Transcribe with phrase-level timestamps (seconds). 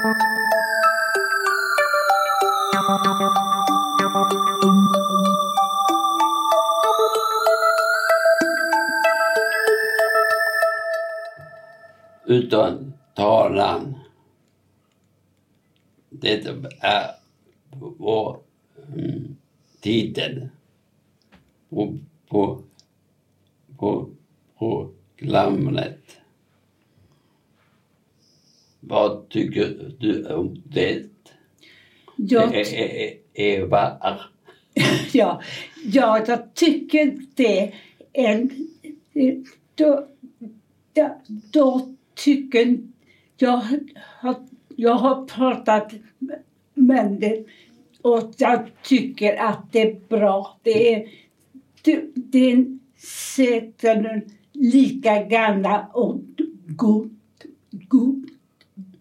[0.00, 0.12] Utan
[13.14, 13.98] talan.
[16.10, 16.46] Det
[16.80, 17.14] är
[17.98, 18.40] vår
[18.94, 19.36] mm,
[19.80, 20.48] titel
[21.68, 21.98] på,
[22.28, 22.62] på,
[23.76, 24.10] på
[25.18, 26.19] programmet.
[28.90, 31.02] Vad tycker du om det?
[32.16, 34.20] Jag, E- e- e- Eva är
[35.12, 35.42] ja,
[35.84, 37.72] ja, jag tycker det
[38.12, 38.48] är...
[39.74, 40.06] Då,
[40.92, 41.20] då,
[41.52, 42.78] då tycker
[43.36, 43.62] jag...
[44.76, 45.92] Jag har pratat
[46.74, 47.44] med det
[48.02, 50.58] och jag tycker att det är bra.
[50.62, 51.08] Det är,
[52.14, 52.78] det, är
[53.36, 56.20] säkert lika gamla och
[56.66, 57.16] god,
[57.70, 58.30] god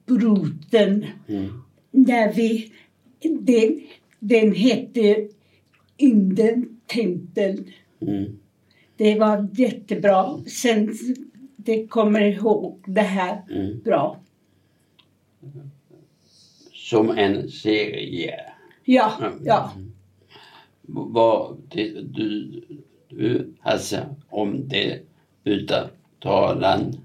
[0.10, 2.72] broten mm, när vi,
[3.22, 3.82] den,
[4.20, 5.28] den hette
[5.98, 7.64] Inden Tempel.
[8.02, 8.40] mm,
[8.98, 10.40] Det var jättebra.
[10.46, 10.98] Sen
[11.58, 13.80] det kommer ihåg det här mm.
[13.84, 14.20] bra.
[16.90, 18.36] som en serie.
[18.86, 19.12] Ja,
[19.44, 19.72] ja.
[20.82, 22.62] Vad det, du,
[23.10, 25.00] du Hasse om det
[25.44, 25.88] utan
[26.20, 26.96] talan?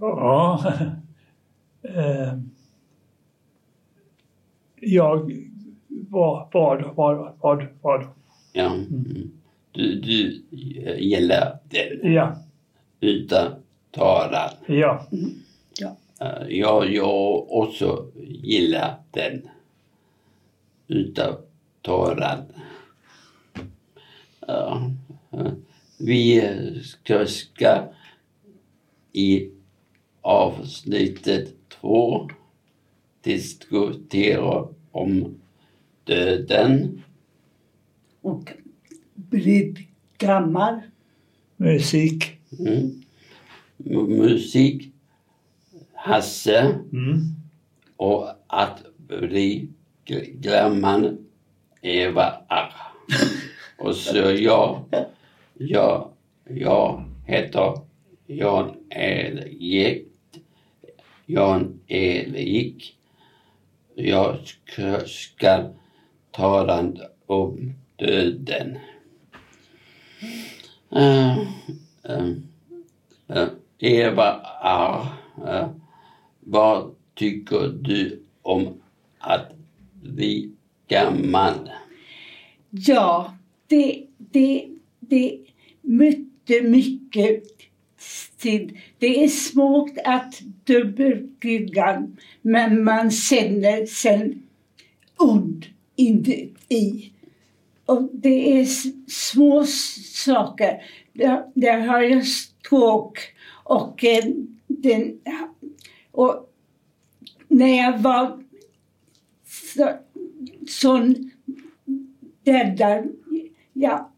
[0.00, 0.64] Ja.
[1.82, 2.38] Eh,
[4.80, 5.32] jag...
[5.88, 8.06] Vad, vad, vad, vad, vad?
[8.52, 8.74] Ja.
[8.74, 9.30] Mm.
[9.72, 10.42] Du, du
[10.98, 12.36] gillar den Ja,
[13.00, 13.52] utan
[13.90, 14.50] talan.
[14.66, 15.06] ja.
[16.20, 18.06] Eh, Jag, jag också
[18.42, 19.48] gillar den
[20.88, 21.34] utan
[21.82, 22.42] talan.
[24.46, 24.90] Ja,
[25.30, 25.46] eh,
[25.98, 26.42] Vi
[26.84, 27.82] ska, ska
[29.12, 29.50] i
[30.26, 32.28] avsnittet två
[33.22, 35.34] diskutera om
[36.04, 37.02] döden.
[38.20, 38.50] Och
[39.14, 39.78] blivit
[40.18, 40.80] gammal.
[41.56, 42.24] Musik.
[42.58, 43.02] Mm.
[44.08, 44.92] Musik,
[45.92, 47.20] Hasse Mm.
[47.96, 49.68] och att bli
[50.06, 51.16] gl- gammal
[51.82, 52.72] Eva R.
[53.78, 54.84] Och så jag,
[55.54, 56.10] jag,
[56.44, 57.80] jag heter
[58.26, 60.08] Jan Erik.
[61.26, 62.96] Jan Erik.
[63.94, 64.38] Jag
[65.06, 65.70] ska,
[66.30, 66.92] tala
[67.26, 68.78] om döden.
[70.90, 71.38] Eh,
[72.02, 72.28] eh,
[73.28, 73.48] eh,
[73.78, 75.68] Eva R.
[76.40, 78.80] vad tycker du om
[79.18, 79.52] att
[79.92, 80.50] bli
[80.88, 81.70] gammal?
[82.70, 83.34] Ja,
[83.66, 84.68] det, det,
[85.00, 85.38] det
[85.80, 87.42] mycket, mycket
[88.38, 88.78] tid.
[88.98, 92.06] Det är svårt att dubbelbygga
[92.42, 94.42] men man känner sen
[95.16, 97.12] ond inuti.
[97.86, 98.64] Och det är
[99.10, 99.64] små
[100.14, 100.82] saker.
[101.12, 103.18] Där, där har jag stråk
[103.64, 104.24] och eh,
[104.66, 105.20] den...
[106.10, 106.52] Och
[107.48, 108.42] när jag var
[109.46, 109.90] så,
[110.68, 111.30] sån
[112.42, 113.06] där, där
[113.72, 114.10] jag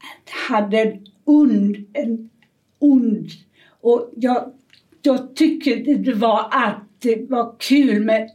[0.49, 2.31] hade ond, en
[2.78, 3.31] ond
[3.81, 4.53] och jag,
[5.03, 8.31] jag tyckte det var att det var kul med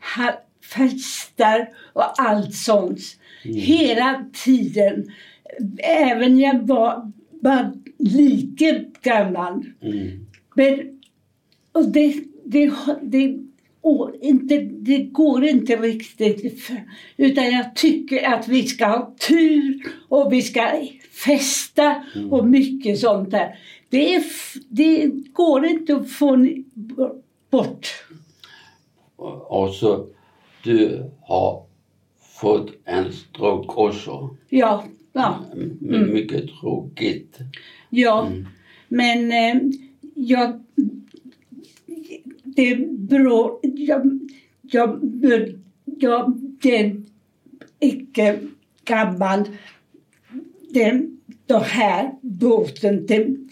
[0.75, 2.99] fester och allt sånt.
[3.43, 5.11] Hela tiden.
[5.83, 7.11] Även när jag var
[7.41, 9.65] bara lika gammal.
[9.81, 10.25] Mm.
[10.55, 10.99] Men
[11.71, 12.13] och det,
[12.45, 12.71] det,
[13.01, 13.37] det,
[13.81, 16.63] och inte, det går inte riktigt.
[16.63, 16.83] För,
[17.17, 23.31] utan jag tycker att vi ska ha tur och vi ska festa och mycket sånt
[23.31, 23.55] där.
[23.93, 24.23] Det, är,
[24.69, 26.47] det går inte att få
[27.49, 27.87] bort.
[29.47, 30.07] Och så
[30.63, 31.65] du har
[32.41, 34.35] fått en stroke också.
[34.49, 36.13] Ja, ja, Mm.
[36.13, 37.37] Mycket tråkigt.
[37.89, 38.27] ja.
[38.27, 38.47] Mm.
[38.87, 39.61] Men eh,
[40.15, 40.63] jag...
[42.43, 43.59] Det beror...
[43.61, 44.19] Jag,
[44.61, 45.01] jag,
[45.85, 47.05] jag, den
[47.79, 48.39] icke
[48.85, 49.43] gammal...
[50.69, 51.12] Den,
[51.45, 53.49] den här båten, den,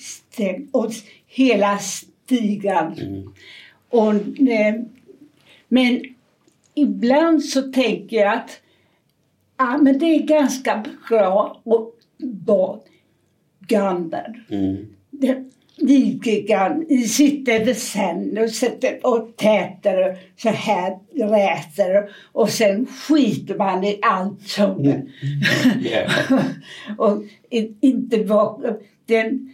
[0.72, 0.92] och
[1.28, 2.94] hela stigan.
[2.94, 3.34] Mm.
[3.90, 4.14] Och,
[4.50, 4.76] eh,
[5.68, 6.02] men
[6.74, 8.62] ibland så tänker jag att
[9.58, 11.94] ja, men det är ganska bra att
[12.48, 12.80] vara
[13.60, 14.40] gammal.
[14.50, 14.88] Mm.
[15.82, 16.86] Lite grann.
[17.08, 18.50] Sitter sen och
[19.04, 24.88] och täter och så här räter och sen skiter man i allt sånt.
[25.82, 26.08] Ja.
[26.98, 28.18] och i- inte
[29.06, 29.54] den,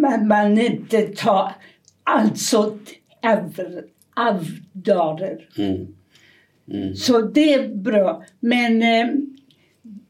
[0.00, 1.52] man, man inte tar
[2.04, 2.90] allt sånt
[3.22, 5.48] över, arvdagar.
[5.58, 5.86] Mm.
[6.72, 6.94] Mm.
[6.94, 8.22] Så det är bra.
[8.40, 9.14] Men eh,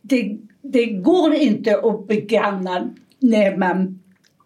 [0.03, 4.01] det, det går inte att begagna när man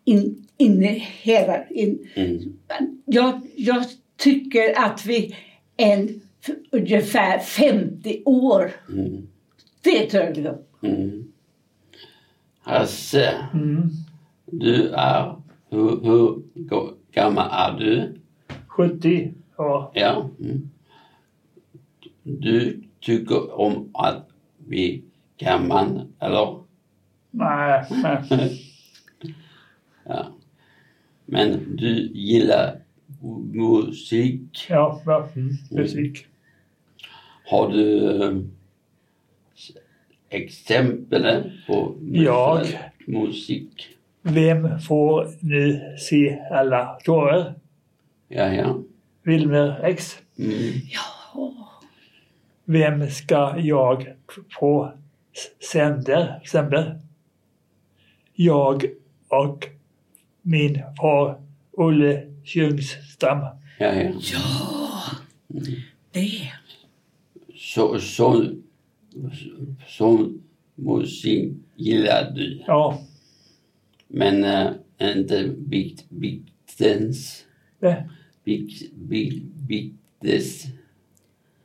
[0.05, 2.09] in, inhalerar in.
[2.15, 2.57] Mm.
[3.05, 3.85] Jag, jag
[4.17, 5.37] tycker att vi
[5.77, 6.09] är
[6.41, 8.71] f- ungefär 50 år.
[8.89, 9.27] Mm.
[9.83, 10.59] Det tror jag.
[10.93, 11.33] Mm.
[12.61, 13.83] Hasse, Mm.
[14.47, 15.37] du är...
[15.71, 18.21] Hur, hur ga- gammal är du?
[18.67, 19.91] 70 år.
[19.95, 20.31] Ja.
[20.41, 20.71] Mm.
[22.23, 25.03] Du tycker om att bli
[25.39, 26.59] gammal, eller?
[27.31, 28.63] Nej, nej.
[30.05, 30.27] Ja.
[31.27, 32.77] Men du gillar
[33.53, 34.67] musik.
[34.69, 35.29] Ja, ja.
[35.37, 35.57] Mm.
[35.71, 36.27] musik.
[37.47, 38.33] Har du eh,
[40.29, 42.67] exempel på Jag.
[43.07, 43.97] musik?
[44.23, 47.55] Vem får nu se alla tårar?
[48.29, 48.79] Ja, ja.
[49.23, 50.19] Wilmer X.
[50.39, 50.73] Mm.
[52.65, 54.07] Vem ska jag
[54.61, 54.93] få
[55.73, 56.41] sänder?
[56.51, 57.01] sänder?
[58.35, 58.85] Jag
[59.29, 59.69] och
[60.47, 61.41] min far
[61.73, 63.39] Olle Ljungstam.
[63.79, 64.41] Ja, ja.
[66.13, 66.53] Det.
[67.55, 68.47] Så, så,
[69.87, 70.43] som
[70.75, 72.63] musik gillar du.
[72.67, 73.03] Ja,
[74.09, 77.45] Men äh, inte big, Bigtens.
[77.81, 78.09] det.
[78.45, 80.65] Big, big, Bigtes.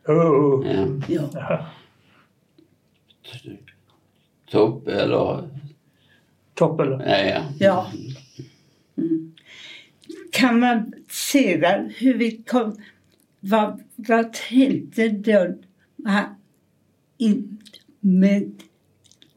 [0.07, 0.65] Oh.
[0.65, 0.87] Ja.
[1.07, 1.29] Ja.
[1.33, 1.65] Ja.
[4.51, 5.49] Topp eller?
[6.53, 6.99] Toppen.
[6.99, 7.43] Ja, ja.
[7.59, 7.91] ja.
[10.41, 11.57] Kan man se
[11.97, 12.77] hur vi kom...
[13.39, 15.55] Vad, vad tänkte då
[17.99, 18.51] med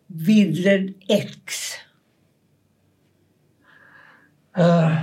[0.07, 1.55] Wilhelm X?
[4.59, 4.99] Uh,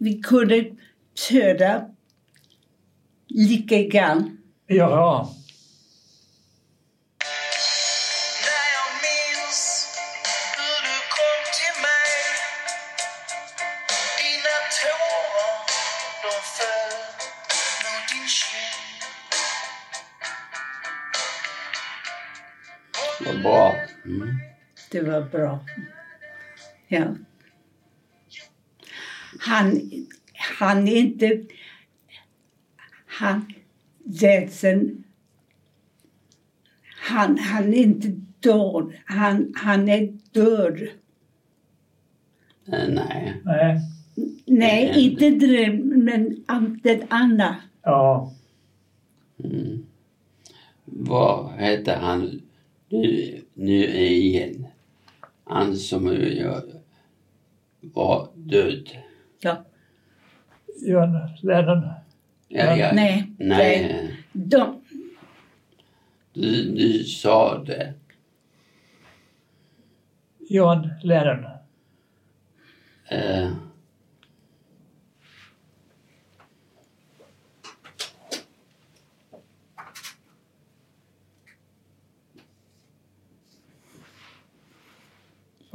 [0.00, 0.70] Vi kunde
[1.28, 1.90] töda
[3.28, 4.38] lika grann.
[4.66, 5.34] ja,
[23.42, 23.74] Bra.
[24.04, 24.28] Mm.
[24.90, 25.64] Det var bra.
[26.88, 27.14] Ja.
[29.40, 29.90] Han,
[30.58, 31.42] han är inte...
[33.06, 33.52] Han...
[34.04, 35.04] Jetsen...
[37.00, 38.08] Han, han är inte
[38.40, 38.92] död.
[39.04, 40.82] Han, han är död.
[42.66, 43.42] Eh, nej.
[43.44, 43.80] nej.
[44.46, 46.44] Nej, inte dröm, men
[46.82, 47.56] den andra.
[47.82, 48.32] Ja.
[49.44, 49.86] Mm.
[50.84, 52.42] Vad heter han
[52.88, 54.66] nu, nu igen?
[55.44, 56.04] Han som
[57.80, 58.88] var död.
[59.40, 59.64] Ja.
[60.82, 61.82] John Lennon.
[62.48, 62.92] Ja, ja.
[62.92, 64.14] Nej, Nej.
[64.32, 64.80] De,
[66.32, 67.94] Du, du sa det.
[70.48, 71.44] John Lennon.
[73.08, 73.50] Eh,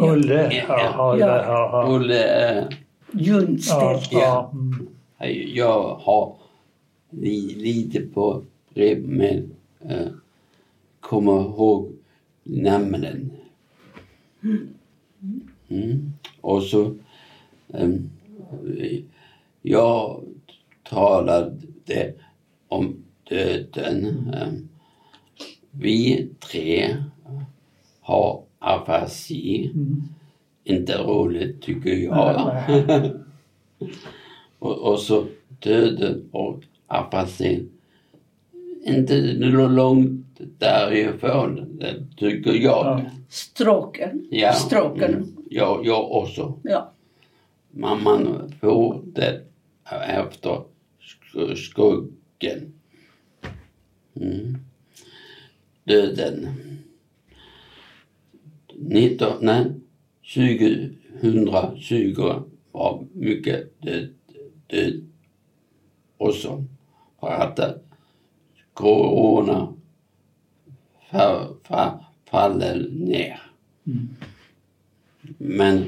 [0.02, 0.64] Olle.
[0.68, 1.18] Ja.
[1.18, 2.64] Ja, eh,
[3.12, 4.12] Ljungstedt.
[4.12, 4.54] Ja,
[5.20, 5.28] ja.
[5.54, 6.36] Jag har
[7.10, 9.50] li, lite på rep med
[9.90, 10.08] eh,
[11.00, 11.92] komma ihåg
[12.44, 13.32] namnen.
[15.70, 16.14] Mm.
[16.42, 16.96] Och så
[17.74, 18.10] ehm,
[19.62, 20.24] jag
[20.84, 22.14] talade
[22.68, 24.32] om döden.
[24.34, 24.68] Ehm,
[25.72, 26.96] vi tre
[28.02, 29.72] har afasi.
[29.74, 30.02] Mm.
[30.64, 32.52] Inte roligt tycker jag.
[34.60, 35.26] Och, och så
[35.60, 37.70] döden och apatin.
[38.84, 39.22] Inte
[39.70, 40.26] långt
[40.58, 42.86] därifrån, det tycker jag.
[42.86, 43.02] Ja.
[43.30, 44.28] Stråken.
[44.32, 44.54] Ja.
[44.54, 45.14] Stråken.
[45.14, 45.28] Mm.
[45.50, 46.60] Jag, jag också.
[46.64, 46.92] Ja.
[47.72, 49.42] Man, man får det
[50.08, 50.62] efter
[51.34, 52.74] sk- skuggen.
[54.16, 54.58] Mm.
[55.84, 56.48] Döden.
[58.90, 59.72] 19, nej,
[60.34, 64.10] 2020 var mycket död,
[64.68, 65.04] död
[66.18, 66.64] också.
[67.20, 67.60] För att
[68.74, 69.74] corona
[71.12, 73.42] fa- fa- faller ner.
[75.38, 75.84] Men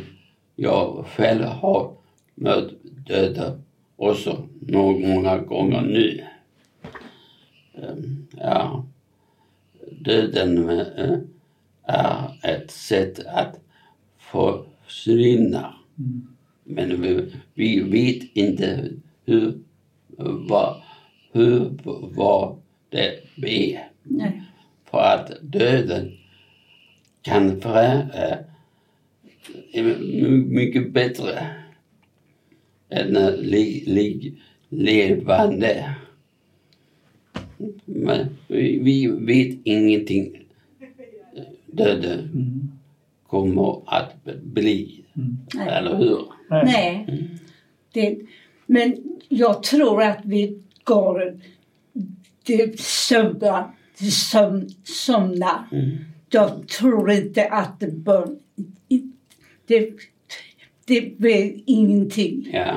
[0.55, 1.93] jag själv har
[2.35, 2.69] mött
[3.07, 3.59] döda
[3.95, 6.23] också några gånger nu.
[7.73, 8.85] Ehm, Ja,
[9.91, 11.17] döden eh,
[11.87, 13.59] är ett sätt att
[14.17, 15.75] försvinna.
[16.63, 18.89] Men vi, vi vet inte
[19.25, 19.59] hur
[20.17, 20.81] vad,
[21.31, 21.71] hur,
[22.15, 22.57] vad
[22.89, 23.89] det är.
[24.03, 24.43] Nej.
[24.91, 26.11] För att döden
[27.21, 28.37] kan förändra
[30.47, 31.47] mycket bättre
[32.89, 34.33] än eh, li, li,
[34.69, 35.95] levande.
[37.85, 40.42] Men vi, vi vet ingenting
[41.75, 42.71] döden Mm.
[43.27, 45.03] kommer att bli.
[45.13, 45.67] Nej.
[45.69, 46.19] Eller hur?
[46.49, 46.63] Nej.
[46.65, 47.29] Nej.
[47.91, 48.17] Det,
[48.65, 48.95] men
[49.29, 51.39] jag tror att vi går
[52.43, 53.39] till sömn,
[53.97, 55.67] till sömn, somnar.
[55.71, 55.89] Mm.
[56.29, 58.35] Jag tror inte att det bör...
[59.65, 59.93] Det,
[60.85, 62.49] det blir ingenting.
[62.53, 62.75] Ja.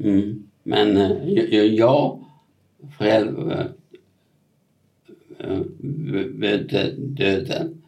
[0.00, 0.48] Mm.
[0.62, 2.24] Men eh, jag, jag
[2.98, 3.66] själv eh,
[5.38, 5.60] eh,
[6.98, 7.81] döden mm,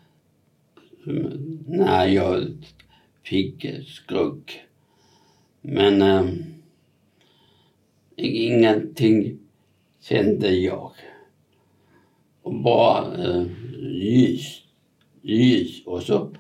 [1.67, 2.47] när jag
[3.23, 4.61] fick skruck.
[5.61, 6.25] Men eh,
[8.17, 9.39] ingenting
[10.01, 10.91] kände jag.
[12.43, 13.47] Och bara eh,
[13.81, 14.63] ljus,
[15.23, 16.31] ljus och så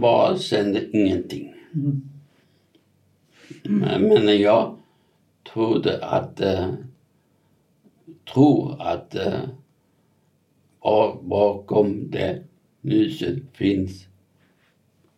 [0.00, 1.54] bara kände ingenting.
[1.74, 2.02] Mm.
[3.62, 4.76] Men, men jag
[5.52, 6.72] trodde att, eh,
[8.32, 9.40] tror att eh,
[10.80, 12.44] bak- bakom det
[12.86, 14.06] lyset finns,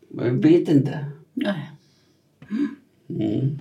[0.09, 1.05] jag vet inte.
[1.35, 1.71] Nej.
[3.09, 3.59] Mm.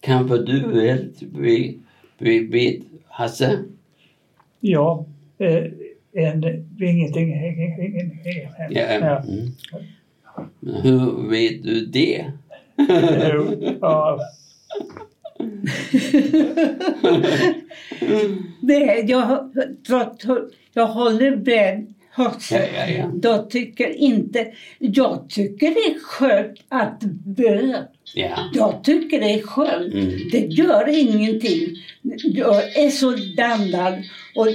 [0.00, 1.74] Kanske du vet, vet,
[2.18, 3.64] vet, vet Hasse?
[4.60, 5.06] Ja,
[5.38, 5.64] eh,
[6.12, 6.44] en,
[6.82, 7.28] ingenting.
[7.28, 8.80] ingen- ingen- ingen- Ja.
[8.80, 9.22] Ja.
[9.22, 9.48] Mm.
[10.82, 12.32] Hur vet du det?
[13.80, 14.20] Ja,
[18.60, 19.50] Nej, jag,
[19.88, 20.16] jag,
[20.72, 22.68] jag håller med Ja, Hasse.
[22.76, 23.10] ja, ja.
[23.22, 24.52] Jag tycker inte...
[24.78, 27.84] Jag tycker det är skönt att dö.
[28.14, 28.50] ja.
[28.54, 29.94] Jag tycker det är skönt.
[29.94, 30.10] Mm.
[30.32, 31.76] Det gör ingenting.
[32.22, 33.94] Jag är så landad.
[34.34, 34.46] Och,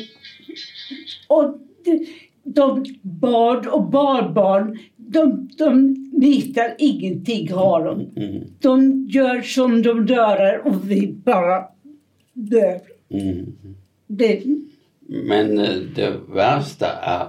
[1.28, 2.06] och de,
[2.44, 8.24] de barn och barnbarn, de, de litar ingenting har de.
[8.24, 8.44] Mm.
[8.60, 11.64] De gör som de dör och vi bara
[12.34, 12.80] dör.
[13.10, 13.46] Mm.
[14.08, 14.44] Det,
[15.08, 17.28] Men eh, det värsta är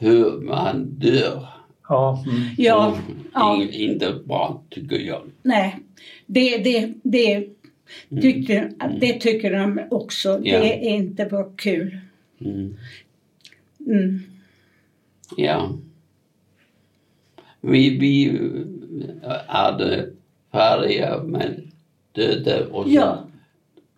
[0.00, 1.46] hur man dör.
[1.88, 2.24] ja.
[2.26, 2.42] Mm.
[2.58, 3.18] ja, Mm.
[3.34, 5.22] ja, In- Inte bra tycker jag.
[5.42, 5.78] nej.
[6.26, 7.46] Det, det, det,
[8.22, 10.28] tyckte, det tycker de också.
[10.44, 10.60] Ja.
[10.60, 11.98] Det är inte bara kul.
[12.40, 12.76] Mm.
[13.86, 14.20] Mm.
[15.36, 15.70] Ja.
[17.60, 18.28] Vi, vi
[19.46, 20.10] är det
[20.52, 21.70] färdiga med
[22.12, 23.26] döda och så Ja.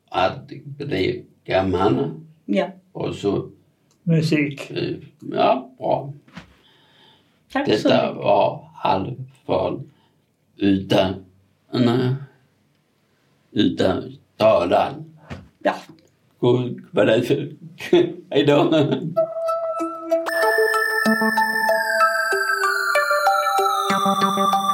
[0.09, 2.11] att bli gammal
[2.45, 3.51] Ja, och så,
[4.03, 4.73] Musik.
[5.21, 6.13] ja bra.
[7.53, 8.25] tack så Detta mycket.
[8.25, 9.91] var allt från
[10.57, 11.25] utan,
[11.73, 12.15] nej,
[13.51, 15.05] utan talan.
[15.59, 15.75] Ja.
[16.39, 17.53] God, vad är det för,
[18.31, 18.71] hej då.
[23.95, 24.72] Thank